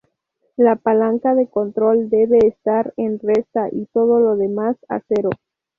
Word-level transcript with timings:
La 0.57 0.77
palanca 0.77 1.35
de 1.35 1.47
control 1.47 2.09
debe 2.09 2.39
estar 2.47 2.91
en 2.97 3.19
Resta 3.19 3.69
y 3.71 3.85
todo 3.93 4.19
lo 4.19 4.35
demás 4.35 4.75
a 4.89 4.99
cero. 5.07 5.29